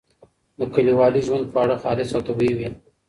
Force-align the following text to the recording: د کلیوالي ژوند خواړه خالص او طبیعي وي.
د 0.59 0.61
کلیوالي 0.73 1.21
ژوند 1.27 1.49
خواړه 1.51 1.75
خالص 1.83 2.09
او 2.15 2.21
طبیعي 2.27 2.53
وي. 2.57 2.67